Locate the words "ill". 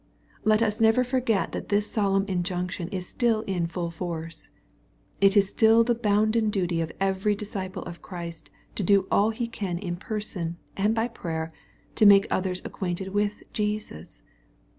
3.45-3.67